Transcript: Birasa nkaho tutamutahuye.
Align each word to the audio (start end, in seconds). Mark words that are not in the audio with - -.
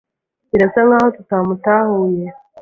Birasa 0.51 0.79
nkaho 0.87 1.07
tutamutahuye. 1.17 2.25